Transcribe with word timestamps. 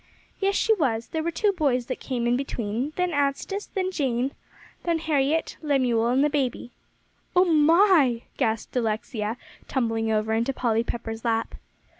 "Yes, 0.39 0.55
she 0.55 0.73
was: 0.73 1.09
there 1.09 1.21
were 1.21 1.29
two 1.29 1.51
boys 1.53 1.85
came 1.99 2.25
in 2.25 2.35
between; 2.35 2.91
then 2.95 3.11
Anstice, 3.13 3.67
then 3.67 3.91
Jane, 3.91 4.31
Harriett, 4.83 5.57
Lemuel, 5.61 6.07
and 6.07 6.23
the 6.23 6.29
baby." 6.31 6.71
"Oh 7.35 7.45
my!" 7.45 8.23
gasped 8.35 8.75
Alexia, 8.75 9.37
tumbling 9.67 10.11
over 10.11 10.33
into 10.33 10.53
Polly 10.53 10.83
Pepper's 10.83 11.23
lap. 11.23 11.53